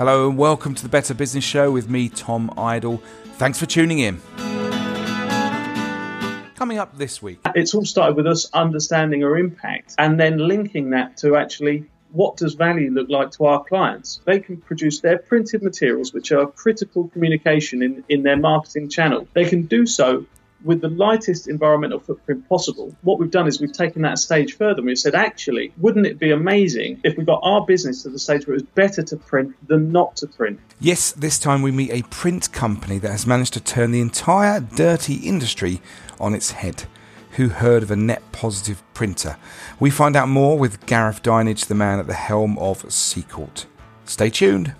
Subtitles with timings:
[0.00, 3.02] Hello and welcome to the Better Business Show with me, Tom Idle.
[3.34, 4.18] Thanks for tuning in.
[6.54, 7.40] Coming up this week.
[7.54, 12.38] It's all started with us understanding our impact and then linking that to actually what
[12.38, 14.22] does value look like to our clients?
[14.24, 19.28] They can produce their printed materials, which are critical communication in, in their marketing channel.
[19.34, 20.24] They can do so
[20.64, 22.94] with the lightest environmental footprint possible.
[23.02, 26.06] What we've done is we've taken that a stage further and we've said, actually, wouldn't
[26.06, 29.02] it be amazing if we got our business to the stage where it was better
[29.02, 30.60] to print than not to print?
[30.80, 34.60] Yes, this time we meet a print company that has managed to turn the entire
[34.60, 35.80] dirty industry
[36.18, 36.84] on its head.
[37.32, 39.36] Who heard of a net positive printer?
[39.78, 43.66] We find out more with Gareth Dinnage, the man at the helm of Seacourt.
[44.04, 44.74] Stay tuned.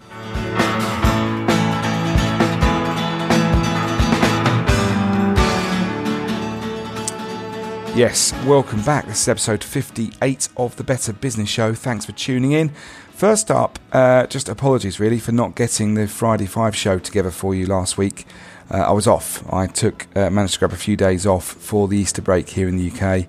[8.00, 9.04] Yes, welcome back.
[9.04, 11.74] This is episode 58 of the Better Business Show.
[11.74, 12.70] Thanks for tuning in.
[13.10, 17.54] First up, uh, just apologies really for not getting the Friday 5 show together for
[17.54, 18.24] you last week.
[18.70, 19.44] Uh, I was off.
[19.52, 22.68] I took uh, managed to grab a few days off for the Easter break here
[22.68, 23.26] in the UK.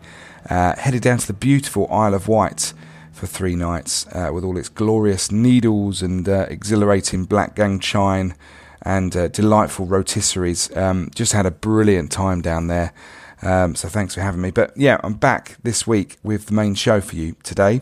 [0.50, 2.74] Uh, headed down to the beautiful Isle of Wight
[3.12, 8.36] for three nights uh, with all its glorious needles and uh, exhilarating Blackgang Chine
[8.84, 10.74] and delightful rotisseries.
[10.78, 12.94] Um, just had a brilliant time down there.
[13.42, 14.52] Um, so thanks for having me.
[14.52, 17.81] But yeah, I'm back this week with the main show for you today.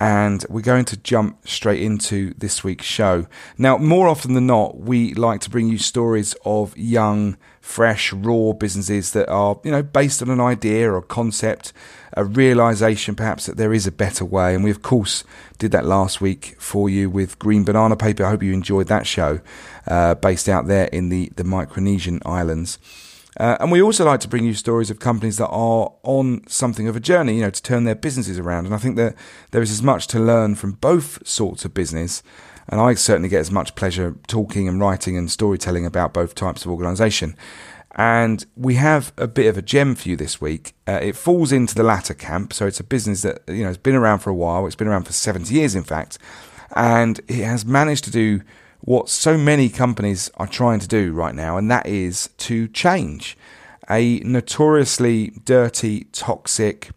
[0.00, 3.26] And we're going to jump straight into this week's show.
[3.56, 8.52] Now, more often than not, we like to bring you stories of young, fresh, raw
[8.52, 11.72] businesses that are, you know, based on an idea or concept,
[12.12, 14.54] a realization perhaps that there is a better way.
[14.54, 15.24] And we, of course,
[15.58, 18.24] did that last week for you with Green Banana Paper.
[18.24, 19.40] I hope you enjoyed that show,
[19.88, 22.78] uh, based out there in the, the Micronesian islands.
[23.38, 26.88] Uh, and we also like to bring you stories of companies that are on something
[26.88, 28.66] of a journey, you know, to turn their businesses around.
[28.66, 29.14] And I think that
[29.52, 32.22] there is as much to learn from both sorts of business.
[32.68, 36.64] And I certainly get as much pleasure talking and writing and storytelling about both types
[36.64, 37.36] of organisation.
[37.94, 40.74] And we have a bit of a gem for you this week.
[40.86, 42.52] Uh, it falls into the latter camp.
[42.52, 44.66] So it's a business that, you know, has been around for a while.
[44.66, 46.18] It's been around for 70 years, in fact.
[46.74, 48.42] And it has managed to do
[48.80, 53.36] what so many companies are trying to do right now, and that is to change
[53.90, 56.90] a notoriously dirty, toxic,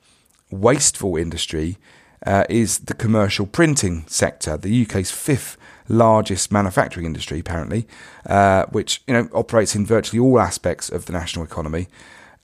[0.50, 1.78] wasteful industry.
[2.24, 7.88] Uh, is the commercial printing sector, the UK's fifth largest manufacturing industry, apparently,
[8.28, 11.88] uh, which you know operates in virtually all aspects of the national economy,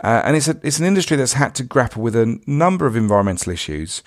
[0.04, 2.96] uh, and it's a, it's an industry that's had to grapple with a number of
[2.96, 4.02] environmental issues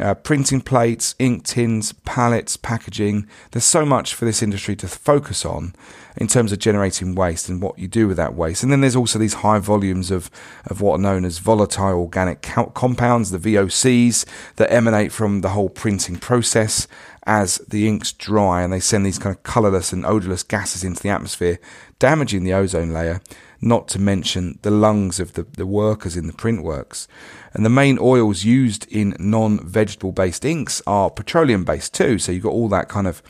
[0.00, 3.26] uh, printing plates, ink tins, pallets, packaging.
[3.50, 5.74] There's so much for this industry to focus on
[6.16, 8.62] in terms of generating waste and what you do with that waste.
[8.62, 10.30] And then there's also these high volumes of,
[10.66, 14.24] of what are known as volatile organic compounds, the VOCs,
[14.56, 16.86] that emanate from the whole printing process
[17.24, 21.02] as the inks dry and they send these kind of colourless and odourless gases into
[21.02, 21.58] the atmosphere,
[21.98, 23.20] damaging the ozone layer,
[23.60, 27.08] not to mention the lungs of the, the workers in the print works.
[27.52, 32.18] And the main oils used in non vegetable based inks are petroleum based too.
[32.18, 33.22] So you've got all that kind of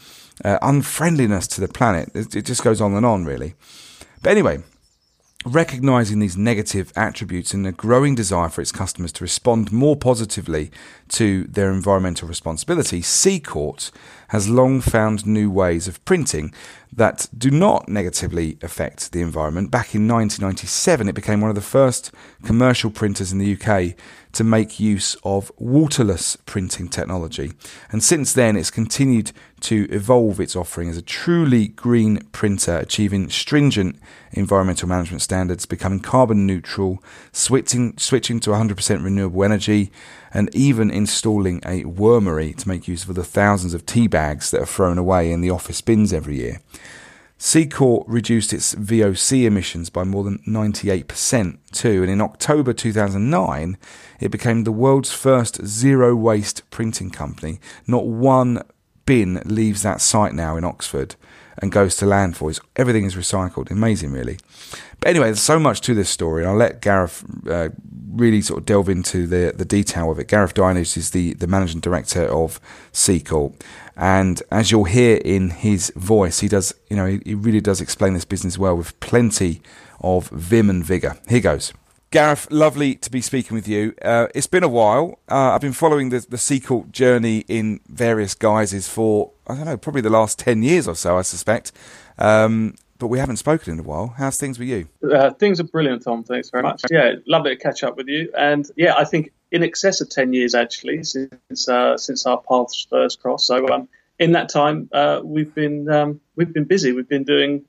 [0.45, 2.11] uh, unfriendliness to the planet.
[2.15, 3.55] It, it just goes on and on, really.
[4.23, 4.63] But anyway,
[5.45, 10.71] recognizing these negative attributes and a growing desire for its customers to respond more positively
[11.11, 13.91] to their environmental responsibility, Seacourt
[14.29, 16.53] has long found new ways of printing
[16.93, 19.71] that do not negatively affect the environment.
[19.71, 22.13] Back in 1997, it became one of the first
[22.45, 23.95] commercial printers in the UK
[24.33, 27.53] to make use of waterless printing technology.
[27.91, 33.31] And since then, it's continued to evolve its offering as a truly green printer, achieving
[33.31, 33.99] stringent
[34.33, 37.03] environmental management standards, becoming carbon neutral,
[37.33, 39.91] switching, switching to 100% renewable energy,
[40.33, 44.61] and even installing a wormery to make use of the thousands of tea bags that
[44.61, 46.61] are thrown away in the office bins every year.
[47.41, 53.79] Seacourt reduced its VOC emissions by more than 98% too, and in October 2009,
[54.19, 57.61] it became the world's first zero waste printing company.
[57.87, 58.63] Not one
[59.07, 61.15] bin leaves that site now in Oxford
[61.61, 62.61] and goes to landfills.
[62.77, 63.71] Everything is recycled.
[63.71, 64.39] Amazing, really.
[65.01, 67.69] But anyway, there's so much to this story, and I'll let Gareth uh,
[68.11, 70.29] really sort of delve into the, the detail of it.
[70.29, 72.61] Gareth Dinnage is the, the managing director of
[72.93, 73.53] Seacourt.
[73.97, 77.81] And as you'll hear in his voice, he does, you know, he, he really does
[77.81, 79.61] explain this business well with plenty
[80.01, 81.17] of vim and vigour.
[81.29, 81.73] Here goes.
[82.11, 83.95] Gareth, lovely to be speaking with you.
[84.01, 85.19] Uh, it's been a while.
[85.31, 90.01] Uh, I've been following the, the journey in various guises for, I don't know, probably
[90.01, 91.73] the last 10 years or so, I suspect.
[92.17, 94.15] Um, but we haven't spoken in a while.
[94.17, 94.89] How's things with you?
[95.09, 96.25] Uh, things are brilliant, Tom.
[96.25, 96.83] Thanks very much.
[96.91, 98.33] Yeah, lovely to catch up with you.
[98.37, 102.87] And yeah, I think in excess of 10 years, actually, since uh, since our paths
[102.89, 103.47] first crossed.
[103.47, 103.89] So um,
[104.19, 106.93] in that time, uh, we've been um, we've been busy.
[106.93, 107.65] We've been doing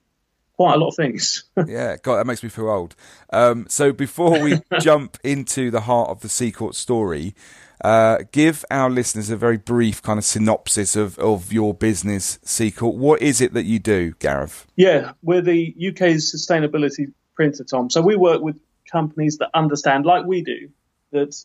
[0.60, 1.46] quite a lot of things.
[1.68, 2.94] yeah, God, that makes me feel old.
[3.32, 7.34] Um, so before we jump into the heart of the Seacourt story,
[7.82, 12.96] uh, give our listeners a very brief kind of synopsis of, of your business, Seacourt.
[12.96, 14.68] What is it that you do, Gareth?
[14.76, 17.90] Yeah, we're the UK's sustainability printer, Tom.
[17.90, 18.60] So we work with
[18.92, 20.68] companies that understand, like we do,
[21.14, 21.42] that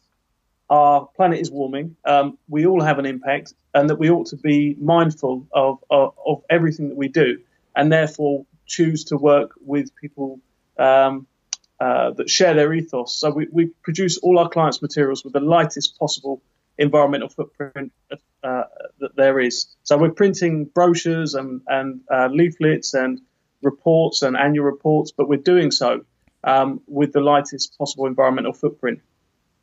[0.69, 1.95] our planet is warming.
[2.05, 6.15] Um, we all have an impact, and that we ought to be mindful of, of,
[6.27, 7.39] of everything that we do,
[7.77, 10.41] and therefore choose to work with people
[10.79, 11.27] um,
[11.81, 13.17] uh, that share their ethos.
[13.17, 16.43] So we, we, produce all our clients' materials with the lightest possible
[16.79, 18.17] environmental footprint uh,
[19.01, 19.67] that there is.
[19.83, 23.21] So we're printing brochures and, and uh, leaflets and
[23.63, 26.05] reports and annual reports, but we're doing so
[26.43, 29.01] um, with the lightest possible environmental footprint.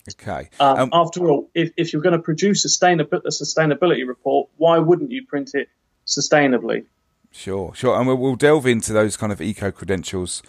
[0.09, 0.50] Okay.
[0.59, 5.12] Um, um, after all, if, if you're going to produce a sustainability report, why wouldn't
[5.12, 5.69] you print it
[6.07, 6.86] sustainably?
[7.31, 7.98] Sure, sure.
[7.98, 10.44] And we'll, we'll delve into those kind of eco credentials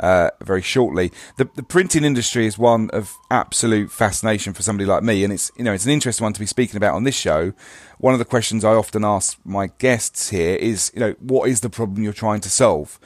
[0.00, 1.12] uh, very shortly.
[1.36, 5.50] The, the printing industry is one of absolute fascination for somebody like me, and it's
[5.56, 7.52] you know it's an interesting one to be speaking about on this show.
[7.98, 11.60] One of the questions I often ask my guests here is, you know, what is
[11.60, 13.00] the problem you're trying to solve?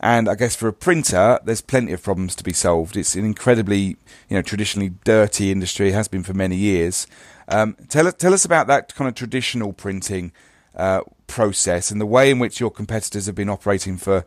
[0.00, 2.96] And I guess for a printer, there's plenty of problems to be solved.
[2.96, 3.96] It's an incredibly,
[4.28, 5.88] you know, traditionally dirty industry.
[5.88, 7.06] It has been for many years.
[7.48, 10.32] Um, tell, tell us about that kind of traditional printing
[10.76, 14.24] uh, process and the way in which your competitors have been operating for,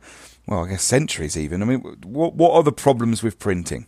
[0.48, 1.62] well, I guess centuries even.
[1.62, 3.88] I mean, what, what are the problems with printing?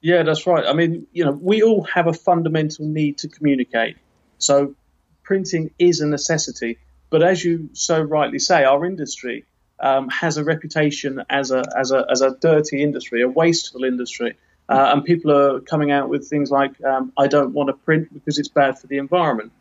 [0.00, 0.64] Yeah, that's right.
[0.66, 3.96] I mean, you know, we all have a fundamental need to communicate.
[4.38, 4.74] So
[5.22, 6.78] printing is a necessity.
[7.10, 9.44] But as you so rightly say, our industry
[9.80, 14.36] um, has a reputation as a, as, a, as a dirty industry, a wasteful industry.
[14.68, 18.12] Uh, and people are coming out with things like, um, I don't want to print
[18.12, 19.52] because it's bad for the environment.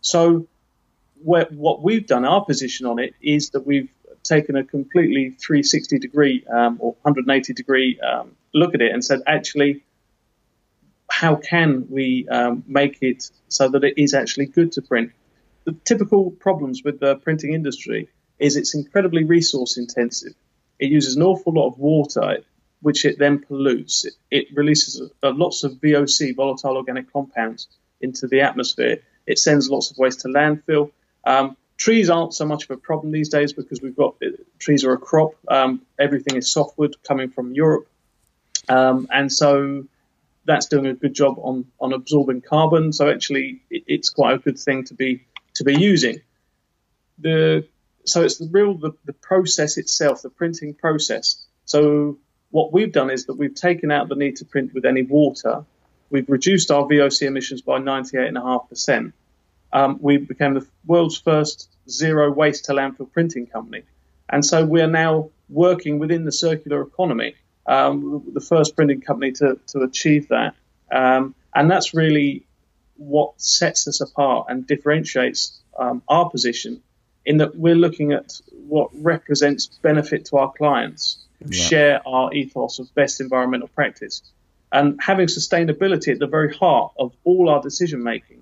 [0.00, 0.46] So,
[1.24, 3.90] what we've done, our position on it, is that we've
[4.22, 9.20] taken a completely 360 degree um, or 180 degree um, look at it and said,
[9.26, 9.82] actually,
[11.10, 15.12] how can we um, make it so that it is actually good to print?
[15.64, 18.08] The typical problems with the printing industry
[18.38, 20.34] is it's incredibly resource intensive.
[20.78, 22.38] It uses an awful lot of water,
[22.80, 24.04] which it then pollutes.
[24.04, 27.68] It, it releases a, a lots of VOC, volatile organic compounds,
[28.00, 28.98] into the atmosphere.
[29.26, 30.90] It sends lots of waste to landfill.
[31.24, 34.28] Um, trees aren't so much of a problem these days because we've got uh,
[34.58, 35.34] trees are a crop.
[35.48, 37.88] Um, everything is softwood coming from Europe,
[38.68, 39.84] um, and so
[40.44, 42.92] that's doing a good job on on absorbing carbon.
[42.92, 45.24] So actually, it, it's quite a good thing to be
[45.54, 46.20] to be using.
[47.18, 47.66] The
[48.04, 51.44] so it's the real the, the process itself, the printing process.
[51.64, 52.18] So
[52.50, 55.64] what we've done is that we've taken out the need to print with any water.
[56.10, 59.12] We've reduced our VOC emissions by 98.5%.
[59.72, 63.82] Um, we became the world's first zero waste to landfill printing company.
[64.28, 67.34] And so we are now working within the circular economy,
[67.66, 70.54] um, the first printing company to, to achieve that.
[70.90, 72.46] Um, and that's really
[72.96, 76.82] what sets us apart and differentiates um, our position
[77.24, 81.64] in that we're looking at what represents benefit to our clients who yeah.
[81.64, 84.22] share our ethos of best environmental practice.
[84.70, 88.41] And having sustainability at the very heart of all our decision making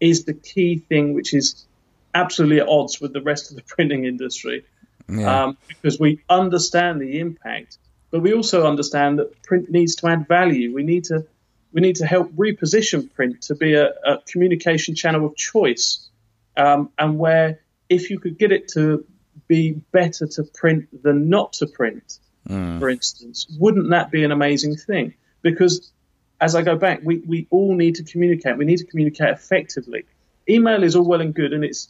[0.00, 1.66] is the key thing which is
[2.14, 4.64] absolutely at odds with the rest of the printing industry.
[5.08, 5.44] Yeah.
[5.44, 7.78] Um, because we understand the impact,
[8.10, 10.74] but we also understand that print needs to add value.
[10.74, 11.26] We need to
[11.72, 16.08] we need to help reposition print to be a, a communication channel of choice,
[16.56, 19.04] um, and where if you could get it to
[19.46, 22.80] be better to print than not to print, mm.
[22.80, 25.14] for instance, wouldn't that be an amazing thing?
[25.42, 25.92] Because
[26.40, 28.56] as I go back, we, we all need to communicate.
[28.56, 30.04] We need to communicate effectively.
[30.48, 31.88] Email is all well and good, and it's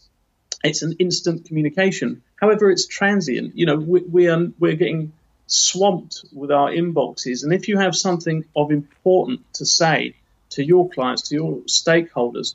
[0.64, 2.22] it's an instant communication.
[2.36, 3.56] However, it's transient.
[3.56, 5.12] You know, we, we are we're getting
[5.46, 10.14] swamped with our inboxes, and if you have something of important to say
[10.50, 12.54] to your clients, to your stakeholders,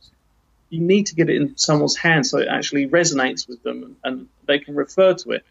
[0.69, 4.27] you need to get it in someone's hands so it actually resonates with them and
[4.47, 5.45] they can refer to it.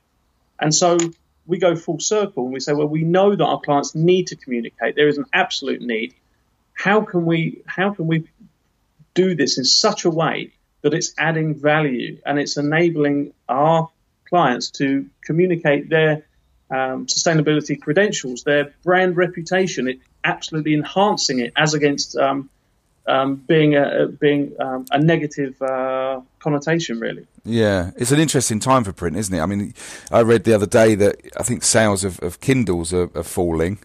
[0.59, 0.99] And so
[1.47, 4.37] we go full circle and we say, well, we know that our clients need to
[4.37, 4.97] communicate.
[4.97, 6.15] There is an absolute need.
[6.85, 8.29] How can we how can we
[9.15, 13.91] do this in such a way that it's adding value and it's enabling our
[14.29, 16.25] clients to communicate their
[16.71, 22.49] um, sustainability credentials, their brand reputation, it absolutely enhancing it as against um,
[23.07, 27.27] um, being a being um, a negative uh, connotation, really.
[27.45, 29.41] Yeah, it's an interesting time for print, isn't it?
[29.41, 29.75] I mean,
[30.11, 33.79] I read the other day that I think sales of, of Kindles are, are, falling,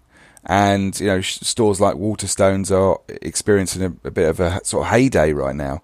[0.45, 4.91] and you know stores like Waterstones are experiencing a, a, bit of a sort of
[4.91, 5.81] heyday right now.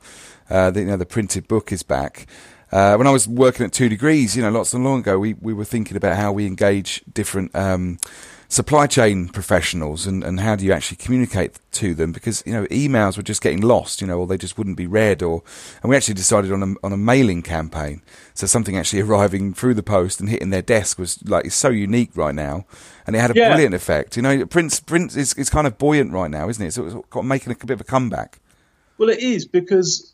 [0.50, 2.28] Uh, the, you know, the printed book is back.
[2.72, 5.34] Uh, when I was working at Two Degrees, you know, lots and long ago, we,
[5.34, 8.00] we were thinking about how we engage different um,
[8.52, 12.12] supply chain professionals and, and how do you actually communicate to them?
[12.12, 14.88] Because you know emails were just getting lost you know or they just wouldn't be
[14.88, 15.42] read or
[15.82, 18.02] and we actually decided on a, on a mailing campaign.
[18.34, 21.70] So something actually arriving through the post and hitting their desk was like it's so
[21.70, 22.66] unique right now
[23.08, 23.50] and it had a yeah.
[23.50, 24.18] brilliant effect.
[24.18, 26.74] You know print print is, is kind of buoyant right now isn't it?
[26.74, 28.40] So it's got making a, a bit of a comeback.
[28.98, 30.14] Well it is because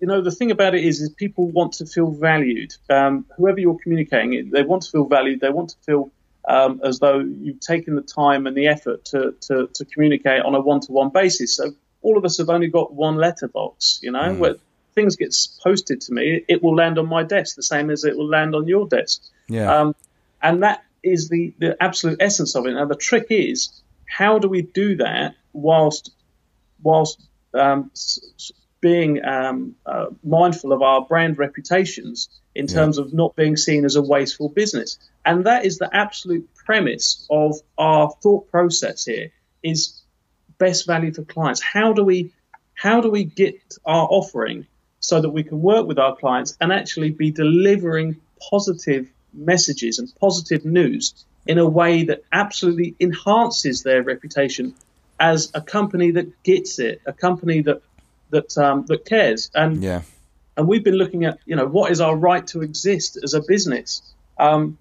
[0.00, 2.74] you know the thing about it is is people want to feel valued.
[2.88, 6.10] Um, whoever you're communicating they want to feel valued they want to feel
[6.48, 10.54] um, as though you've taken the time and the effort to, to, to communicate on
[10.54, 11.56] a one to one basis.
[11.56, 14.38] So all of us have only got one letterbox, you know, mm.
[14.38, 14.54] where
[14.94, 18.16] things get posted to me, it will land on my desk the same as it
[18.16, 19.22] will land on your desk.
[19.48, 19.72] Yeah.
[19.72, 19.94] Um,
[20.42, 22.72] and that is the, the absolute essence of it.
[22.72, 26.12] Now, the trick is how do we do that whilst,
[26.82, 27.22] whilst
[27.54, 27.90] um,
[28.80, 33.04] being um, uh, mindful of our brand reputations in terms yeah.
[33.04, 34.98] of not being seen as a wasteful business.
[35.24, 39.30] And that is the absolute premise of our thought process here
[39.62, 40.00] is
[40.58, 41.60] best value for clients.
[41.60, 42.32] How do we
[42.74, 44.66] how do we get our offering
[45.00, 48.16] so that we can work with our clients and actually be delivering
[48.50, 54.74] positive messages and positive news in a way that absolutely enhances their reputation
[55.18, 57.82] as a company that gets it, a company that
[58.30, 59.50] that um, that cares.
[59.54, 60.02] And yeah.
[60.56, 63.42] And we've been looking at you know what is our right to exist as a
[63.42, 64.02] business.
[64.38, 64.78] Um,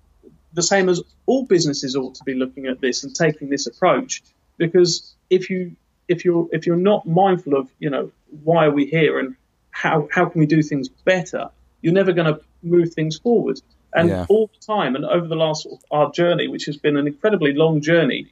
[0.53, 4.23] the same as all businesses ought to be looking at this and taking this approach,
[4.57, 5.75] because if you
[6.07, 8.11] if you're if you're not mindful of you know
[8.43, 9.35] why are we here and
[9.71, 11.49] how how can we do things better,
[11.81, 13.61] you're never going to move things forward.
[13.91, 14.25] And yeah.
[14.29, 17.81] all the time, and over the last our journey, which has been an incredibly long
[17.81, 18.27] journey,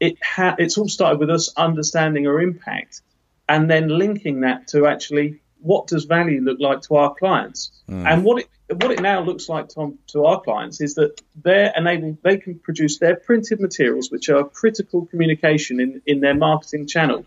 [0.00, 3.02] it ha- it's all started with us understanding our impact
[3.48, 7.72] and then linking that to actually what does value look like to our clients?
[7.88, 8.06] Mm.
[8.06, 8.48] And what it
[8.82, 12.58] what it now looks like to, to our clients is that they're enabled they can
[12.58, 17.24] produce their printed materials, which are critical communication in, in their marketing channel.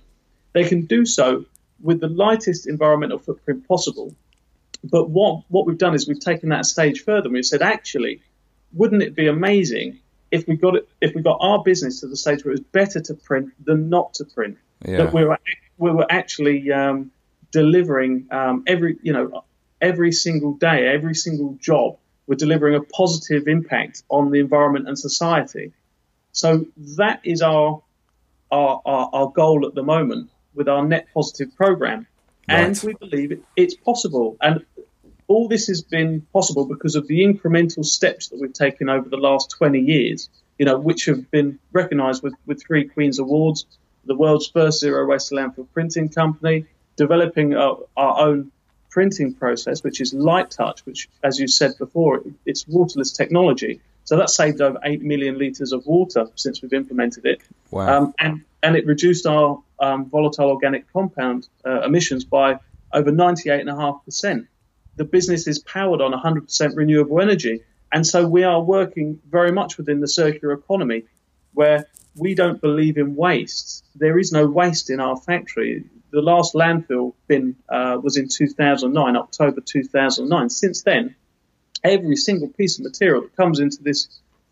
[0.53, 1.45] They can do so
[1.81, 4.15] with the lightest environmental footprint possible.
[4.83, 7.61] But what what we've done is we've taken that a stage further and we've said,
[7.61, 8.21] actually,
[8.73, 9.99] wouldn't it be amazing
[10.31, 12.67] if we got it if we got our business to the stage where it was
[12.71, 14.57] better to print than not to print?
[14.85, 14.97] Yeah.
[14.97, 15.39] That we were
[15.77, 17.11] we were actually um,
[17.51, 19.43] delivering um, every you know
[19.81, 21.97] every single day, every single job.
[22.27, 25.73] We're delivering a positive impact on the environment and society.
[26.31, 26.65] So
[26.97, 27.81] that is our
[28.51, 32.05] our, our, our goal at the moment with our net positive program,
[32.49, 32.59] right.
[32.59, 34.37] and we believe it, it's possible.
[34.41, 34.65] And
[35.27, 39.17] all this has been possible because of the incremental steps that we've taken over the
[39.17, 40.29] last 20 years,
[40.59, 43.65] you know, which have been recognised with, with three Queen's Awards,
[44.03, 46.65] the world's first zero waste landfill printing company,
[47.05, 48.51] developing our, our own
[48.91, 53.81] printing process, which is light touch, which, as you said before, it's waterless technology.
[54.03, 57.41] So that saved over 8 million litres of water since we've implemented it.
[57.71, 57.87] Wow.
[57.91, 62.59] Um, and, and it reduced our um, volatile organic compound uh, emissions by
[62.93, 64.47] over 98.5%.
[64.97, 67.63] The business is powered on 100% renewable energy.
[67.91, 71.05] And so we are working very much within the circular economy
[71.53, 73.85] where we don't believe in waste.
[73.95, 75.85] There is no waste in our factory.
[76.11, 80.49] The last landfill bin uh, was in 2009, October 2009.
[80.49, 81.15] Since then,
[81.83, 84.07] every single piece of material that comes into this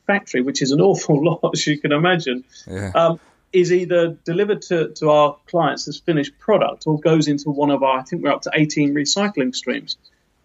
[0.08, 2.91] factory, which is an awful lot, as you can imagine, yeah.
[2.96, 3.20] um,
[3.51, 7.84] is either delivered to, to our clients as finished product or goes into one of
[7.84, 9.98] our, I think we're up to 18 recycling streams.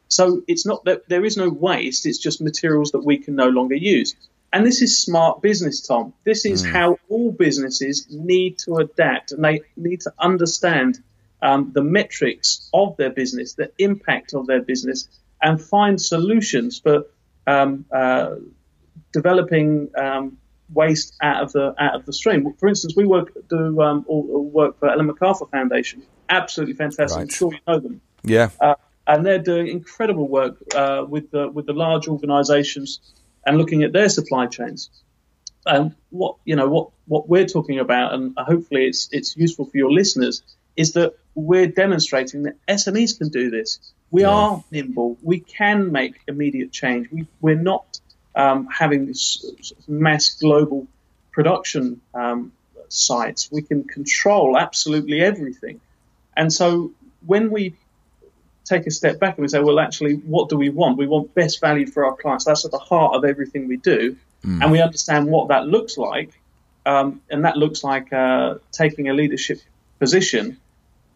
[0.09, 3.49] So it's not that there is no waste, it's just materials that we can no
[3.49, 4.15] longer use.
[4.55, 6.15] And this is smart business, Tom.
[6.23, 6.71] This is mm.
[6.71, 11.01] how all businesses need to adapt and they need to understand
[11.43, 15.09] um, the metrics of their business, the impact of their business,
[15.43, 17.07] and find solutions for
[17.49, 18.37] um, uh,
[19.13, 20.39] developing um,
[20.73, 22.55] waste out of the out of the stream.
[22.61, 26.05] For instance, we work do um, all, all work for Ellen MacArthur Foundation.
[26.29, 27.17] Absolutely fantastic.
[27.17, 27.23] Right.
[27.23, 28.01] I'm sure you know them.
[28.23, 28.51] Yeah.
[28.61, 28.77] Uh,
[29.09, 33.01] and they're doing incredible work uh, with the with the large organisations
[33.47, 34.91] and looking at their supply chains.
[35.67, 39.77] And what you know what what we're talking about, and hopefully it's it's useful for
[39.77, 40.43] your listeners,
[40.77, 43.79] is that we're demonstrating that SMEs can do this.
[44.11, 44.29] We yeah.
[44.29, 45.17] are nimble.
[45.23, 47.09] We can make immediate change.
[47.11, 47.99] We, we're not
[48.35, 50.87] um, having this mass global
[51.33, 52.53] production um,
[52.89, 53.51] sites.
[53.51, 55.81] We can control absolutely everything.
[56.37, 56.93] And so
[57.27, 57.75] when we
[58.65, 60.97] take a step back and we say, well, actually, what do we want?
[60.99, 62.45] We want best value for our clients.
[62.45, 64.17] That's at the heart of everything we do.
[64.45, 64.63] Mm.
[64.63, 66.31] And we understand what that looks like.
[66.87, 69.59] Um, and that looks like uh, taking a leadership
[69.99, 70.59] position.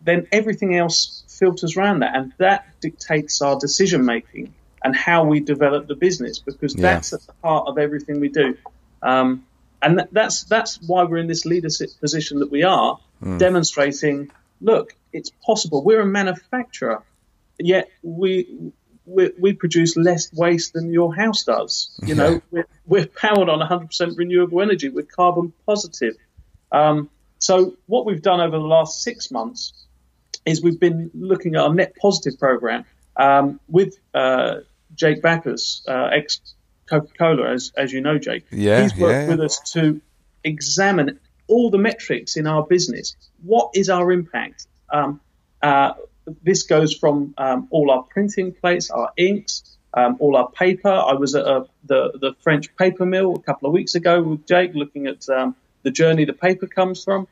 [0.02, 2.14] Then everything else filters around that.
[2.17, 4.55] And that dictates our decision making.
[4.85, 6.83] and how we develop the business because Yeah.
[6.83, 8.57] that's at the heart of everything we do.
[9.02, 9.45] Um,
[9.83, 12.99] and that, that's that's why we're in this leadership position that we are,
[13.38, 14.31] demonstrating.
[14.61, 15.83] Look, it's possible.
[15.83, 17.02] We're a manufacturer,
[17.58, 18.72] yet we
[19.08, 21.98] we, we produce less waste than your house does.
[22.04, 24.90] You know, we're, we're powered on 100% renewable energy.
[24.90, 26.14] We're carbon positive.
[26.70, 29.72] Um, so what we've done over the last six months
[30.44, 32.84] is we've been looking at our net positive program
[33.16, 34.56] um, with uh,
[34.94, 36.40] Jake Backus, uh, ex
[36.88, 38.46] Coca Cola, as, as you know, Jake.
[38.50, 39.28] Yeah, He's worked yeah.
[39.28, 40.00] with us to
[40.44, 43.16] examine all the metrics in our business.
[43.42, 44.66] What is our impact?
[44.90, 45.20] Um,
[45.62, 45.92] uh,
[46.42, 50.90] this goes from um, all our printing plates, our inks, um, all our paper.
[50.90, 54.47] I was at a, the the French paper mill a couple of weeks ago with
[54.47, 57.28] Jake, looking at um, the journey the paper comes from.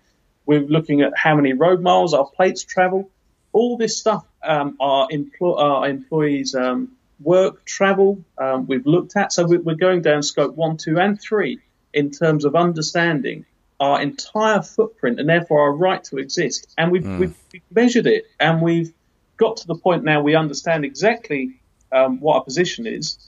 [0.46, 3.10] We're looking at how many road miles our plates travel.
[3.52, 9.32] All this stuff, um, our, empl- our employees' um, work, travel, um, we've looked at.
[9.32, 11.60] So we- we're going down scope one, two, and three
[11.92, 13.46] in terms of understanding
[13.78, 16.72] our entire footprint and therefore our right to exist.
[16.78, 18.92] And we've, we've, we've measured it and we've
[19.36, 21.60] got to the point now we understand exactly
[21.92, 23.18] um, what our position is.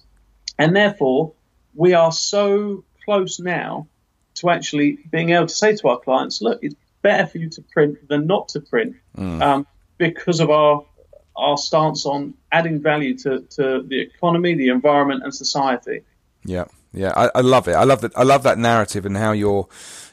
[0.59, 1.33] And therefore,
[1.75, 3.89] we are so close now
[4.37, 7.63] to actually being able to say to our clients, look, it's better for you to
[7.63, 9.67] print than not to print um,
[9.99, 10.85] because of our
[11.37, 16.03] our stance on adding value to, to the economy, the environment, and society.
[16.45, 17.75] Yeah, yeah, I, I love it.
[17.75, 18.13] I love that.
[18.17, 19.69] I love that narrative and how you're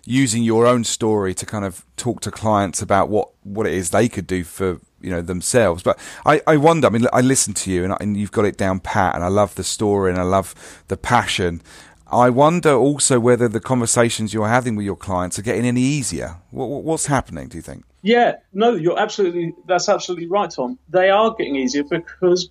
[0.05, 3.89] using your own story to kind of talk to clients about what what it is
[3.89, 5.83] they could do for you know themselves.
[5.83, 6.87] But I, I wonder.
[6.87, 9.23] I mean, I listen to you and, I, and you've got it down pat, and
[9.23, 11.61] I love the story and I love the passion.
[12.07, 16.37] I wonder also whether the conversations you're having with your clients are getting any easier.
[16.51, 17.47] What, what's happening?
[17.47, 17.83] Do you think?
[18.03, 20.77] Yeah, no, you're absolutely that's absolutely right, Tom.
[20.89, 22.49] They are getting easier because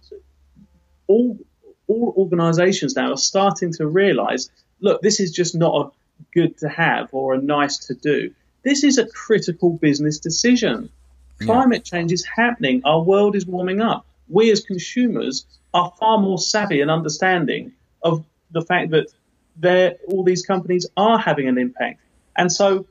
[1.06, 1.38] all
[1.86, 4.48] all organisations now are starting to realise,
[4.80, 5.90] look, this is just not a
[6.32, 8.34] good to have or a nice to do.
[8.62, 10.90] This is a critical business decision.
[11.40, 12.82] Climate change is happening.
[12.84, 14.06] Our world is warming up.
[14.28, 17.72] We as consumers are far more savvy and understanding
[18.02, 18.94] of the fact
[19.60, 22.00] that all these companies are having an impact.
[22.36, 22.86] And so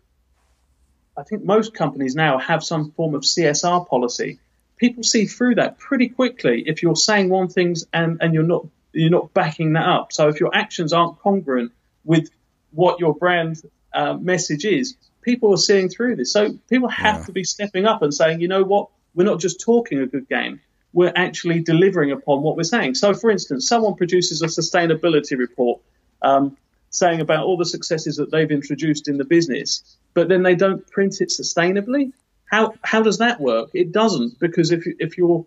[1.18, 4.40] I think most companies now have some form of CSR policy.
[4.78, 8.66] People see through that pretty quickly if you're saying one thing and, and you're not
[8.92, 10.14] you're not backing that up.
[10.14, 11.72] So if your actions aren't congruent
[12.06, 12.30] with
[12.74, 13.62] what your brand
[13.94, 16.32] uh, message is, people are seeing through this.
[16.34, 17.24] So people have Yeah.
[17.26, 20.28] to be stepping up and saying, you know what, we're not just talking a good
[20.28, 20.60] game.
[20.92, 22.96] We're actually delivering upon what we're saying.
[22.96, 25.82] So, for instance, someone produces a sustainability report
[26.22, 26.58] um,
[26.90, 30.86] saying about all the successes that they've introduced in the business, but then they don't
[30.92, 32.12] print it sustainably.
[32.52, 33.70] How how does that work?
[33.74, 35.46] It doesn't because if if you're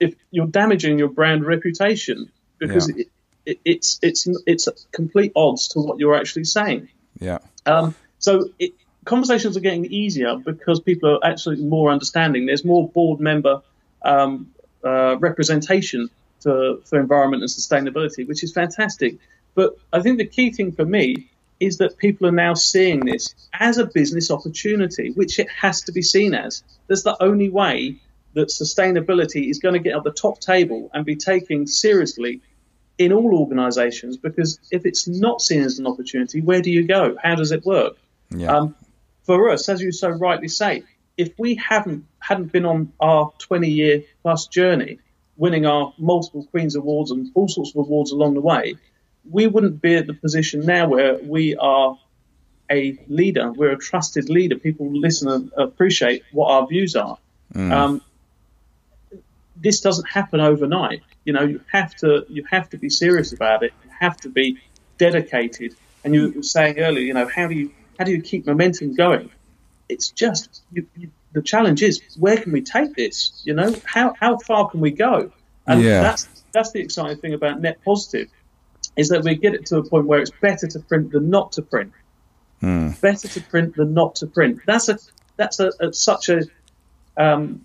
[0.00, 3.02] if you're damaging your brand reputation because Yeah.
[3.02, 3.08] it,
[3.48, 6.88] it, it's it's it's complete odds to what you're actually saying.
[7.18, 12.46] Yeah, Um, so it, conversations are getting easier because people are actually more understanding.
[12.46, 13.62] There's more board member
[14.02, 14.52] um,
[14.84, 19.16] uh, representation for, for environment and sustainability, which is fantastic.
[19.54, 23.34] But I think the key thing for me is that people are now seeing this
[23.52, 26.62] as a business opportunity, which it has to be seen as.
[26.86, 27.96] That's the only way
[28.34, 32.40] that sustainability is going to get at the top table and be taken seriously
[32.98, 37.16] in all organizations because if it's not seen as an opportunity, where do you go?
[37.22, 37.96] How does it work?
[38.30, 38.74] yeah, Um,
[39.22, 40.82] for us, as you so rightly say,
[41.16, 44.98] if we haven't hadn't been on our 20 year plus journey,
[45.36, 48.76] winning our multiple Queen's Awards and all sorts of awards along the way,
[49.30, 51.98] we wouldn't be at the position now where we are
[52.70, 53.52] a leader.
[53.52, 54.56] We're a trusted leader.
[54.56, 57.18] People listen and appreciate what our views are.
[57.72, 58.02] Um,
[59.60, 61.02] this doesn't happen overnight.
[61.24, 63.72] You know, you have to you have to be serious about it.
[63.84, 64.58] You have to be
[64.98, 65.74] dedicated.
[66.04, 68.94] And you were saying earlier, you know, how do you how do you keep momentum
[68.94, 69.30] going?
[69.88, 73.42] It's just you, you, the challenge is where can we take this?
[73.44, 75.32] You know, how how far can we go?
[75.66, 76.02] And Yeah.
[76.02, 78.28] that's that's the exciting thing about net positive
[78.96, 81.52] is that we get it to a point where it's better to print than not
[81.52, 81.92] to print.
[82.60, 84.60] Better to print than not to print.
[84.66, 84.98] That's a
[85.36, 86.42] that's a, a such a
[87.16, 87.62] um,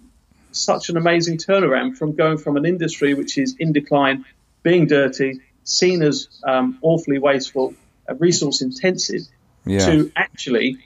[0.56, 4.26] such an amazing turnaround from going from an industry which is in decline,
[4.62, 7.74] being dirty, seen as um, awfully wasteful,
[8.10, 9.22] uh, resource intensive,
[9.66, 9.86] yeah.
[9.86, 10.78] to actually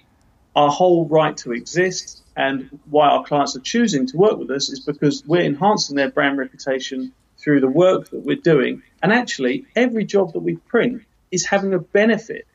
[0.55, 2.23] our whole right to exist.
[2.35, 6.11] And why our clients are choosing to work with us is because we're enhancing their
[6.11, 8.83] brand reputation through the work that we're doing.
[9.01, 12.45] And actually, every job that we print is having a benefit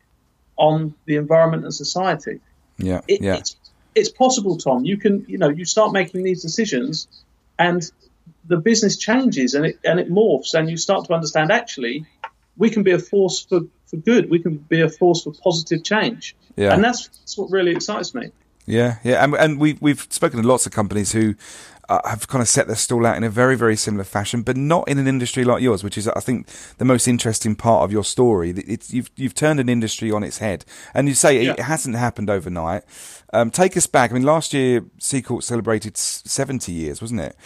[0.57, 2.41] on the environment and society.
[2.79, 3.37] yeah, It, yeah.
[3.37, 3.57] it's,
[3.95, 4.85] it's possible, Tom.
[4.85, 7.09] You can, you know, you start making these decisions,
[7.59, 7.83] and
[8.45, 12.07] the business changes and it and it morphs, and you start to understand actually
[12.57, 14.31] we can be a force for, for good.
[14.31, 16.37] We can be a force for positive change.
[16.57, 16.75] Yeah.
[16.75, 18.31] And that's, that's what really excites me.
[18.67, 21.35] Yeah, yeah, and and we we've spoken to lots of companies who
[21.89, 24.57] uh, have kind of set their stall out in a very very similar fashion, but
[24.57, 26.47] not in an industry like yours, which is I think
[26.79, 28.51] the most interesting part of your story.
[28.51, 31.53] It's you've you've turned an industry on its head, and you say yeah.
[31.53, 32.85] it hasn't happened overnight.
[33.33, 34.11] Um, take us back.
[34.11, 37.37] I mean, last year Seacourt celebrated seventy years, wasn't it?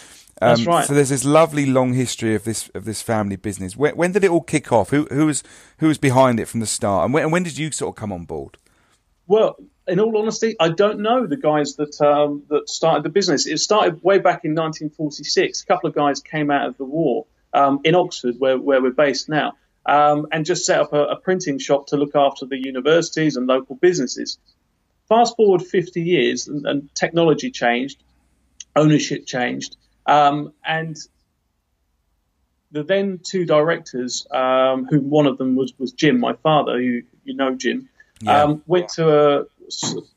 [0.42, 0.84] Um, That's right.
[0.84, 3.74] So there's this lovely long history of this of this family business.
[3.74, 4.90] When, when did it all kick off?
[4.90, 5.42] Who who was
[5.78, 7.98] who was behind it from the start, and when, and when did you sort of
[7.98, 8.58] come on board?
[9.26, 9.56] Well,
[9.88, 13.46] in all honesty, I don't know the guys that um, that started the business.
[13.46, 15.62] It started way back in 1946.
[15.62, 18.90] A couple of guys came out of the war um, in Oxford, where, where we're
[18.90, 19.54] based now,
[19.86, 23.46] um, and just set up a, a, printing shop to look after the universities and
[23.46, 24.38] local businesses.
[25.08, 28.02] Fast forward 50 years, and, and technology changed,
[28.74, 30.96] ownership changed, um, and
[32.72, 37.02] the then two directors, um, whom one of them was, was Jim, my father, who
[37.24, 37.88] you know Jim
[38.20, 38.44] yeah.
[38.44, 39.44] um, went to a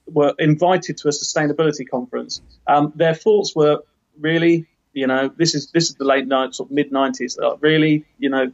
[0.07, 2.41] were invited to a sustainability conference.
[2.67, 3.83] Um, their thoughts were
[4.19, 7.37] really, you know, this is this is the late night, sort of mid nineties.
[7.37, 8.51] Uh, really, you know,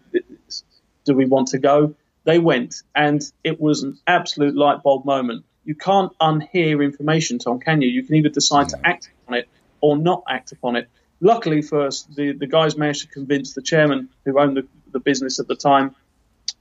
[1.05, 1.95] do we want to go?
[2.23, 5.45] They went, and it was an absolute light bulb moment.
[5.63, 7.89] You can't unhear information, Tom, can you?
[7.89, 9.49] You can either decide to act on it
[9.81, 10.89] or not act upon it.
[11.21, 14.99] Luckily for us, the, the guys managed to convince the chairman who owned the, the
[14.99, 15.95] business at the time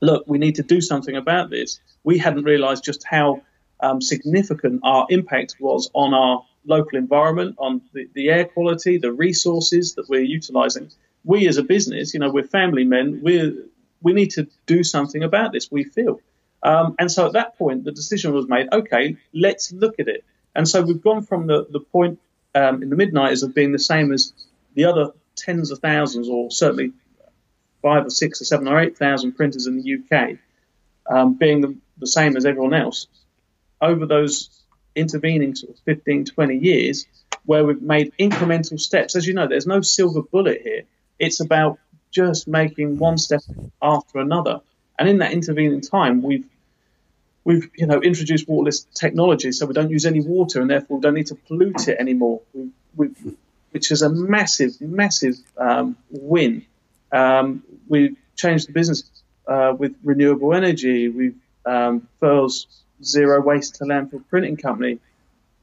[0.01, 1.81] look, we need to do something about this.
[2.03, 3.43] We hadn't realised just how
[3.81, 9.13] um, significant our impact was on our local environment, on the, the, air quality, the
[9.13, 10.91] resources that we're utilising.
[11.25, 13.21] We as a business, you know, we're family men.
[13.23, 13.63] We
[14.03, 15.71] we need to do something about this.
[15.71, 16.21] We feel,
[16.63, 18.69] um, and so at that point, the decision was made.
[18.73, 20.25] Okay, let's look at it.
[20.55, 22.21] And so we've gone from the the point
[22.55, 24.33] um, in the midnight of being the same as
[24.75, 26.93] the other tens of thousands, or certainly
[27.83, 30.39] five or six or seven or eight thousand printers in the UK,
[31.11, 33.07] um, being the, the, same as everyone else,
[33.85, 34.51] over those
[34.95, 37.07] intervening sort of 15, 20 years,
[37.45, 39.17] where we've made incremental steps.
[39.17, 40.83] As you know, there's no silver bullet here.
[41.19, 41.79] It's about
[42.11, 43.43] just making one step
[43.83, 44.61] after another.
[44.99, 46.47] And in that intervening time, we've
[47.45, 51.03] we've you know introduced waterless technology, so we don't use any water, and therefore we
[51.03, 52.41] don't need to pollute it anymore.
[52.53, 53.37] We've, we've,
[53.73, 56.65] which is a massive, massive um, win
[57.15, 59.05] um, we've changed the business
[59.47, 61.09] uh, with renewable energy.
[61.09, 62.67] We've um, Firl's
[63.03, 64.99] zero waste to landfill printing company.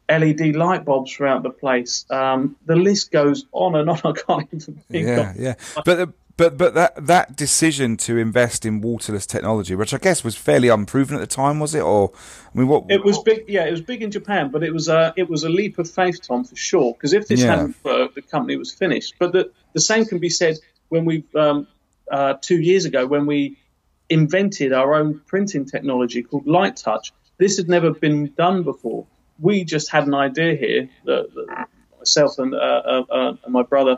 [0.10, 2.06] LED light bulbs throughout the place.
[2.10, 4.02] Um, the list goes on and on.
[4.04, 5.08] I can't even think.
[5.08, 5.54] Yeah, yeah.
[5.86, 10.36] But but but that that decision to invest in waterless technology, which I guess was
[10.36, 11.82] fairly unproven at the time, was it?
[11.82, 12.12] Or
[12.54, 12.86] I mean, what?
[12.89, 13.46] It was big.
[13.48, 15.89] Yeah, it was big in Japan, but it was a it was a leap of
[15.89, 16.94] faith, Tom, for sure.
[16.94, 17.52] Because if this yeah.
[17.52, 19.15] hadn't worked, the company was finished.
[19.20, 20.58] But the the same can be said
[20.89, 21.67] when we um,
[22.10, 23.58] uh, two years ago when we
[24.10, 27.13] invented our own printing technology called Light Touch.
[27.41, 29.08] This had never been done before.
[29.39, 33.63] We just had an idea here, that, that myself and, uh, uh, uh, and, my
[33.63, 33.97] brother,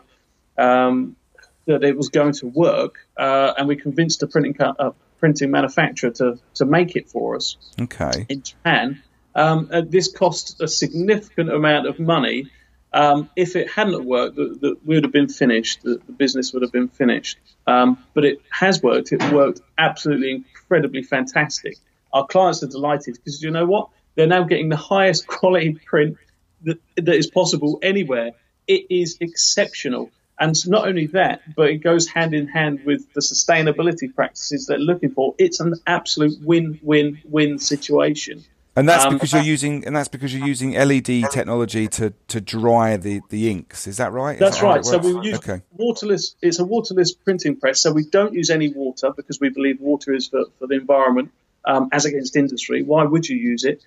[0.58, 1.18] um,
[1.66, 6.12] that it was going to work, uh, and we convinced a printing co- printing manufacturer
[6.12, 7.58] to to make it for us.
[7.82, 8.26] Okay.
[8.30, 9.04] In Japan,
[9.36, 12.50] um, this cost a significant amount of money
[12.94, 15.82] um, if it hadn't worked, the, the, we would have been finished.
[15.82, 17.40] The, the business would have been finished.
[17.66, 19.12] Um, but it has worked.
[19.12, 21.78] It worked absolutely incredibly fantastic.
[22.14, 23.90] Our clients are delighted because you know what?
[24.16, 26.18] They're now getting the highest quality print
[26.64, 28.32] that, that is possible anywhere.
[28.68, 30.12] It is exceptional.
[30.40, 34.80] And not only that, but it goes hand in hand with the sustainability practices they're
[34.80, 35.36] looking for.
[35.38, 38.44] It's an absolute win-win-win situation.
[38.76, 42.42] And that's um, because you're using, and that's because you're using LED technology to, to
[42.42, 43.86] dry the, the inks.
[43.86, 44.34] Is that right?
[44.34, 44.84] Is that's that right.
[44.84, 45.62] So we use okay.
[45.72, 46.36] waterless.
[46.42, 47.82] It's a waterless printing press.
[47.82, 51.32] So we don't use any water because we believe water is for, for the environment
[51.66, 52.84] um, as against industry.
[52.84, 53.84] Why would you use it?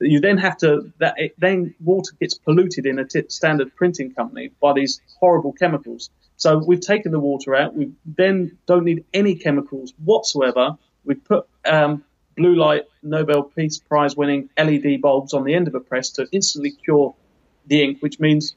[0.00, 4.12] You then have to that it, then water gets polluted in a t- standard printing
[4.12, 6.10] company by these horrible chemicals.
[6.36, 7.74] So we've taken the water out.
[7.74, 10.76] We then don't need any chemicals whatsoever.
[11.04, 12.04] We put um,
[12.36, 16.28] blue light Nobel Peace Prize winning LED bulbs on the end of a press to
[16.30, 17.14] instantly cure
[17.66, 18.54] the ink, which means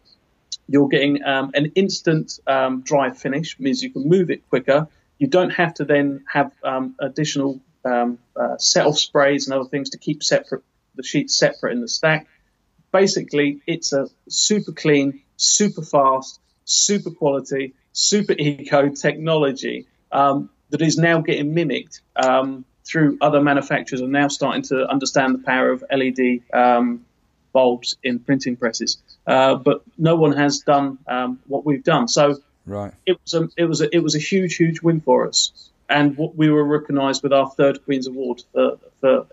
[0.67, 4.87] you're getting um, an instant um, dry finish, means you can move it quicker.
[5.17, 9.69] You don't have to then have um, additional um, uh, set off sprays and other
[9.69, 10.63] things to keep separate
[10.95, 12.27] the sheets separate in the stack.
[12.91, 20.97] Basically, it's a super clean, super fast, super quality, super eco technology um, that is
[20.97, 25.83] now getting mimicked um, through other manufacturers are now starting to understand the power of
[25.91, 27.05] LED um,
[27.53, 28.97] bulbs in printing presses.
[29.27, 32.07] Uh, but no one has done um, what we've done.
[32.07, 32.93] So right.
[33.05, 36.17] It was a it was a, it was a huge huge win for us, and
[36.35, 39.27] we were recognised with our third Queen's Award for for,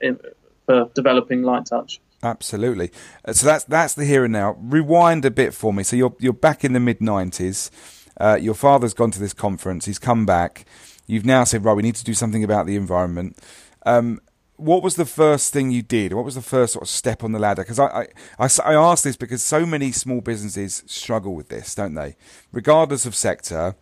[0.66, 2.00] for developing light touch.
[2.22, 2.90] Absolutely.
[3.24, 4.56] Uh, so that's that's the here and now.
[4.58, 5.82] Rewind a bit for me.
[5.82, 7.70] So you're you're back in the mid nineties.
[8.18, 9.84] Uh, your father's gone to this conference.
[9.84, 10.64] He's come back.
[11.06, 13.38] You've now said, right, we need to do something about the environment.
[13.84, 14.20] Um,
[14.56, 16.14] what was the first thing you did?
[16.14, 17.62] What was the first sort of step on the ladder?
[17.62, 18.06] Because I, I,
[18.38, 22.16] I, I ask this because so many small businesses struggle with this, don't they?
[22.52, 23.76] Regardless of sector,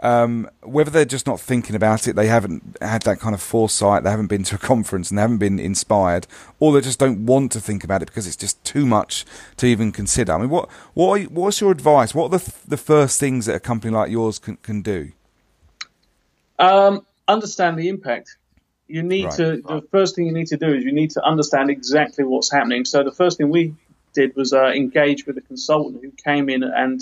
[0.00, 4.04] um, whether they're just not thinking about it, they haven't had that kind of foresight,
[4.04, 6.26] they haven't been to a conference and they haven't been inspired,
[6.60, 9.24] or they just don't want to think about it because it's just too much
[9.56, 10.32] to even consider.
[10.32, 12.14] I mean, what what you, what's your advice?
[12.14, 15.12] What are the the first things that a company like yours can, can do?
[16.58, 18.36] Um, understand the impact
[18.88, 19.34] you need right.
[19.34, 22.50] to the first thing you need to do is you need to understand exactly what's
[22.50, 22.84] happening.
[22.84, 23.74] So the first thing we
[24.14, 27.00] did was uh, engage with a consultant who came in and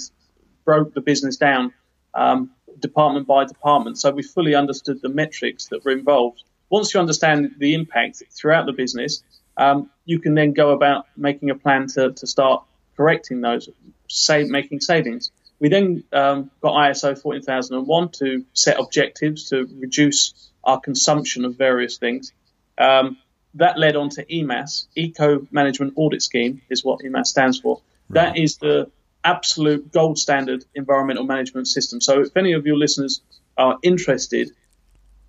[0.65, 1.73] broke the business down
[2.15, 3.99] um, department by department.
[3.99, 6.43] So we fully understood the metrics that were involved.
[6.71, 9.23] Once you understand the impact throughout the business,
[9.57, 12.65] um, you can then go about making a plan to, to start
[12.97, 13.69] correcting those,
[14.09, 15.31] save, making savings.
[15.61, 21.99] We then um, got ISO 14001 to set objectives to reduce our consumption of various
[21.99, 22.33] things.
[22.77, 23.19] Um,
[23.55, 27.81] that led on to EMAS, Eco Management Audit Scheme, is what EMAS stands for.
[28.09, 28.35] Right.
[28.35, 28.91] That is the
[29.25, 32.01] absolute gold standard environmental management system.
[32.01, 33.23] So, if any of your listeners
[33.57, 34.51] are interested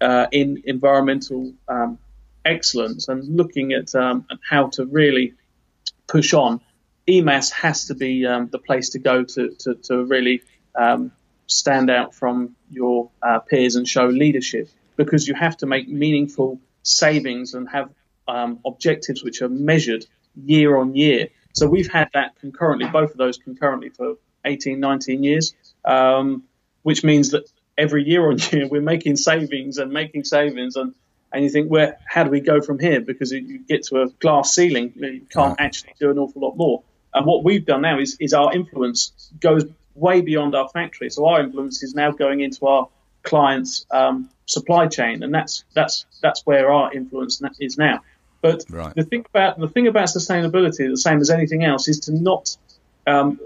[0.02, 1.98] uh, in environmental um,
[2.44, 5.34] excellence and looking at, um, how to really
[6.08, 6.62] push on,
[7.08, 10.42] EMAS has to be um, the place to go to, to, to really
[10.76, 11.12] um,
[11.48, 16.60] stand out from your uh, peers and show leadership because you have to make meaningful
[16.84, 17.90] savings and have
[18.28, 20.06] um, objectives which are measured
[20.36, 21.30] year on year.
[21.56, 26.44] So we've had that concurrently, both of those concurrently for 18, 19 years, um,
[26.84, 30.94] which means that every year on year we're making savings and making savings and
[31.32, 33.02] and you think, where how do we go from here?
[33.02, 36.84] Because you get to a glass ceiling, you can't actually do an awful lot more.
[37.14, 39.66] And what we've done now is, is our influence goes
[39.96, 41.10] way beyond our factory.
[41.10, 42.88] So our influence is now going into our
[43.24, 48.02] clients' um, supply chain, and that's that's that's where our influence is now.
[48.46, 48.94] But right.
[48.94, 52.56] the thing about the thing about sustainability, the same as anything else, is to not
[53.08, 53.40] um,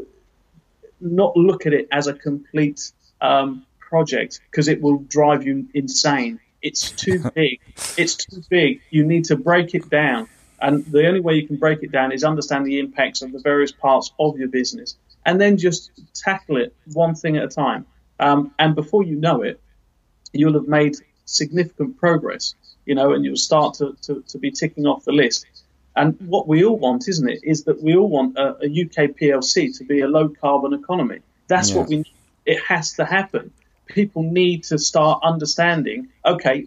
[0.99, 6.39] not look at it as a complete um, project because it will drive you insane.
[6.61, 7.61] It's too big.
[7.97, 8.81] It's too big.
[8.89, 10.27] You need to break it down.
[10.61, 13.39] And the only way you can break it down is understand the impacts of the
[13.39, 17.85] various parts of your business and then just tackle it one thing at a time.
[18.19, 19.61] Um, and before you know it,
[20.33, 22.55] you'll have made significant progress,
[22.89, 25.45] you know, and you'll start to, to, to be ticking off the list.
[25.95, 29.11] And what we all want, isn't it, is that we all want a, a UK
[29.15, 31.19] PLC to be a low carbon economy.
[31.47, 32.09] That's what we need.
[32.47, 33.51] It has to happen.
[33.85, 36.65] People need to start understanding, okay,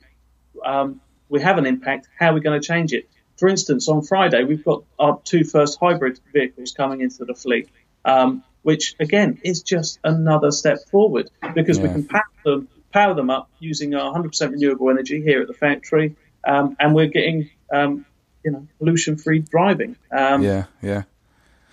[0.65, 2.07] um, we have an impact.
[2.17, 3.09] How are we going to change it?
[3.37, 7.69] For instance, on Friday, we've got our two first hybrid vehicles coming into the fleet,
[8.05, 11.85] um, which again is just another step forward because yeah.
[11.85, 15.55] we can pack them power them up using our 100% renewable energy here at the
[15.55, 18.05] factory, um, and we're getting um,
[18.45, 19.97] you know pollution-free driving.
[20.11, 21.03] Um, yeah, yeah.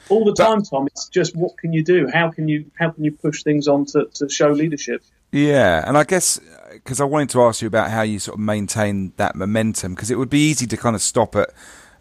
[0.10, 0.88] All the time, Tom.
[0.88, 2.08] It's just what can you do?
[2.08, 5.04] How can you how can you push things on to, to show leadership?
[5.32, 6.40] Yeah, and I guess
[6.74, 10.10] because I wanted to ask you about how you sort of maintain that momentum because
[10.10, 11.52] it would be easy to kind of stop at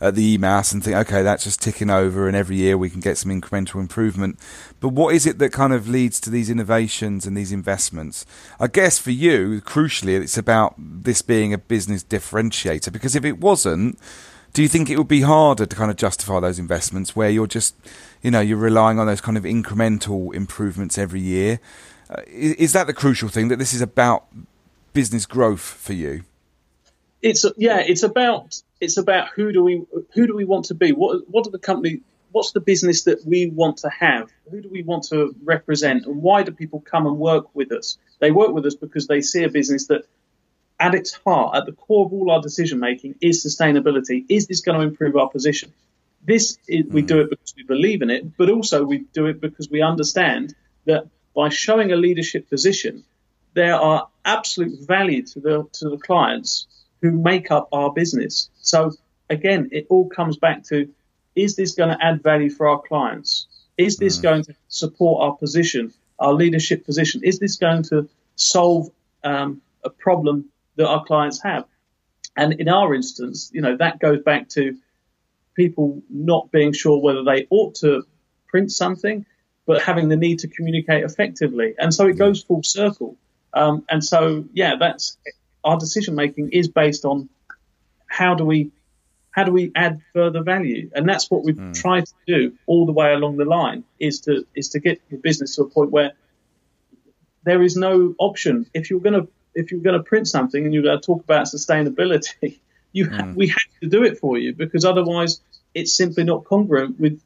[0.00, 3.00] at the EMAS and think, okay, that's just ticking over, and every year we can
[3.00, 4.38] get some incremental improvement.
[4.80, 8.24] But what is it that kind of leads to these innovations and these investments?
[8.60, 13.40] I guess for you, crucially, it's about this being a business differentiator because if it
[13.40, 13.98] wasn't,
[14.52, 17.46] do you think it would be harder to kind of justify those investments where you're
[17.46, 17.74] just,
[18.22, 21.60] you know, you're relying on those kind of incremental improvements every year?
[22.10, 24.24] Uh, is, that the crucial thing that this is about
[24.94, 26.22] business growth for you?
[27.20, 29.82] It's yeah, it's about it's about who do we
[30.14, 30.92] who do we want to be?
[30.92, 32.00] What what are the company?
[32.38, 34.30] What's the business that we want to have?
[34.48, 36.06] Who do we want to represent?
[36.06, 37.98] And why do people come and work with us?
[38.20, 40.04] They work with us because they see a business that,
[40.78, 44.24] at its heart, at the core of all our decision making, is sustainability.
[44.28, 45.72] Is this going to improve our position?
[46.24, 47.22] This is, we do mm-hmm.
[47.22, 51.08] it because we believe in it, but also we do it because we understand that
[51.34, 53.02] by showing a leadership position,
[53.54, 56.68] there are absolute value to the to the clients
[57.02, 58.48] who make up our business.
[58.60, 58.92] So
[59.28, 60.88] again, it all comes back to
[61.38, 63.46] is this going to add value for our clients?
[63.76, 64.22] Is this mm.
[64.22, 67.22] going to support our position, our leadership position?
[67.24, 68.90] Is this going to solve
[69.24, 70.46] um, a problem
[70.76, 71.64] that our clients have?
[72.36, 74.76] And in our instance, you know, that goes back to
[75.54, 78.04] people not being sure whether they ought to
[78.46, 79.26] print something
[79.68, 81.74] but having the need to communicate effectively.
[81.78, 83.18] And so it goes full circle.
[83.52, 85.18] Um, and so, yeah, that's
[85.62, 87.28] our decision making is based on
[88.06, 88.70] how do we
[89.30, 90.90] how do we add further value?
[90.94, 91.74] And that's what we've mm.
[91.74, 95.16] tried to do all the way along the line is to is to get the
[95.16, 96.12] business to a point where
[97.44, 98.66] there is no option.
[98.74, 101.46] If you're going to if you're to print something and you're going to talk about
[101.46, 102.58] sustainability,
[102.92, 103.16] you mm.
[103.16, 105.40] ha- we have to do it for you because otherwise
[105.74, 107.20] it's simply not congruent with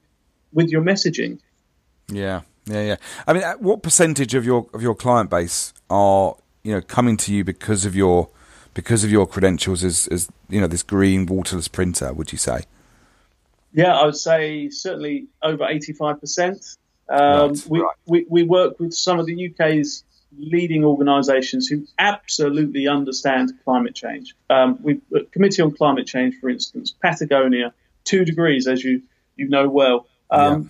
[0.52, 1.38] with your messaging.
[2.08, 2.96] Yeah, yeah, yeah.
[3.26, 7.34] I mean, what percentage of your of your client base are you know coming to
[7.34, 8.28] you because of your
[8.74, 12.12] because of your credentials as as you know this green waterless printer?
[12.12, 12.62] Would you say?
[13.72, 16.64] Yeah, I would say certainly over eighty five percent.
[17.08, 17.96] Um, right, we, right.
[18.06, 20.04] we we work with some of the UK's
[20.38, 24.34] leading organisations who absolutely understand climate change.
[24.48, 29.02] Um, we Committee on Climate Change, for instance, Patagonia, two degrees, as you
[29.36, 30.06] you know well.
[30.30, 30.68] Um, yeah.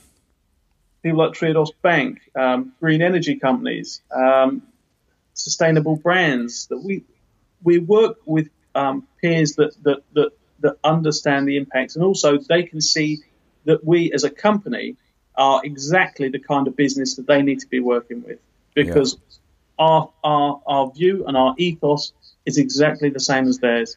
[1.02, 4.62] People like Triodos Bank, um, green energy companies, um,
[5.34, 6.66] sustainable brands.
[6.68, 7.04] That we
[7.62, 12.62] we work with um, peers that, that that that understand the impacts, and also they
[12.62, 13.20] can see
[13.64, 14.96] that we as a company
[15.34, 18.38] are exactly the kind of business that they need to be working with
[18.74, 19.32] because yeah
[19.78, 22.12] our, our, our view and our ethos
[22.46, 23.96] is exactly the same as theirs.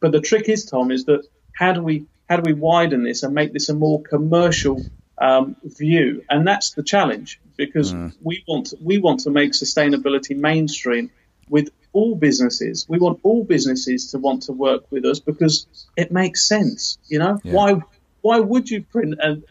[0.00, 3.22] But the trick is, Tom, is that how do we how do we widen this
[3.22, 4.82] and make this a more commercial
[5.16, 6.24] um, view?
[6.28, 8.14] And that's the challenge because mm.
[8.22, 11.10] we want we want to make sustainability mainstream
[11.50, 12.86] with all businesses.
[12.88, 16.98] We want all businesses to want to work with us because it makes sense.
[17.08, 17.52] You know yeah.
[17.52, 17.82] why
[18.20, 19.44] why would you print and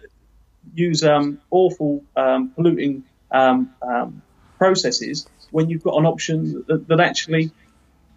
[0.74, 4.22] use um, awful um, polluting um, um,
[4.58, 7.52] processes when you've got an option that, that actually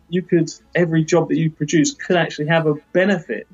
[0.08, 3.46] you could every job that you produce could actually have a benefit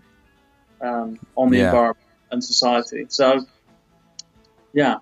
[0.80, 1.66] um, on the yeah.
[1.66, 1.98] environment
[2.30, 3.06] and society.
[3.08, 3.46] So,
[4.72, 4.96] yeah.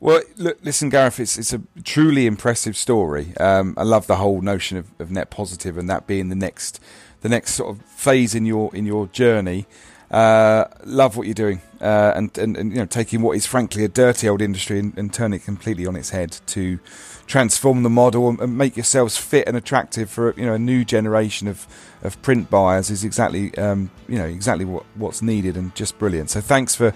[0.00, 3.36] Well, look, listen, Gareth, it's it's a truly impressive story.
[3.38, 6.80] Um, I love the whole notion of, of net positive and that being the next
[7.22, 9.66] the next sort of phase in your in your journey.
[10.10, 13.84] Uh, love what you're doing, uh, and, and, and you know taking what is frankly
[13.84, 16.78] a dirty old industry and, and turning it completely on its head to
[17.26, 21.46] transform the model and, make yourselves fit and attractive for you know a new generation
[21.46, 21.66] of,
[22.02, 26.30] of print buyers is exactly um, you know exactly what, what's needed and just brilliant.
[26.30, 26.94] So thanks for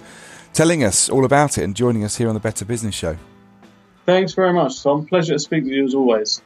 [0.53, 3.17] telling us all about it and joining us here on the Better Business Show.
[4.05, 5.05] Thanks very much, Tom.
[5.05, 6.41] Pleasure to speak with you as always.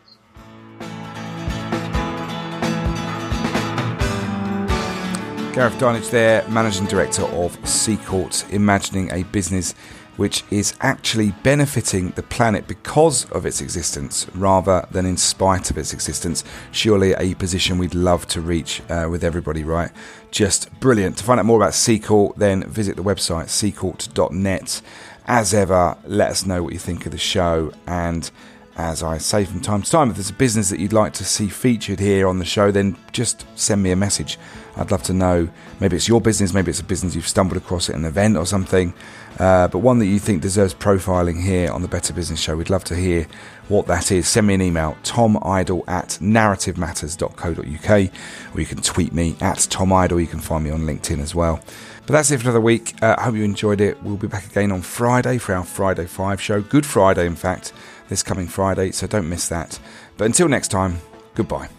[5.54, 9.74] Gareth Dinnage there, Managing Director of Seacourt, imagining a business
[10.18, 15.78] which is actually benefiting the planet because of its existence rather than in spite of
[15.78, 16.44] its existence.
[16.72, 19.92] Surely a position we'd love to reach uh, with everybody, right?
[20.32, 21.18] Just brilliant.
[21.18, 24.82] To find out more about Seacourt, then visit the website seacourt.net.
[25.26, 28.30] As ever, let us know what you think of the show and
[28.78, 31.26] as I say from time to time, if there's a business that you'd like to
[31.26, 34.38] see featured here on the show, then just send me a message.
[34.76, 35.50] I'd love to know.
[35.80, 38.46] Maybe it's your business, maybe it's a business you've stumbled across at an event or
[38.46, 38.94] something,
[39.40, 42.56] uh, but one that you think deserves profiling here on the Better Business Show.
[42.56, 43.28] We'd love to hear
[43.68, 44.28] what that is.
[44.28, 48.12] Send me an email, tomidle at narrativematters.co.uk,
[48.56, 50.20] or you can tweet me at tomidle.
[50.20, 51.60] You can find me on LinkedIn as well.
[52.06, 52.96] But that's it for another week.
[53.02, 54.02] Uh, I hope you enjoyed it.
[54.02, 56.62] We'll be back again on Friday for our Friday 5 show.
[56.62, 57.74] Good Friday, in fact
[58.10, 59.80] this coming Friday, so don't miss that.
[60.18, 61.00] But until next time,
[61.36, 61.77] goodbye.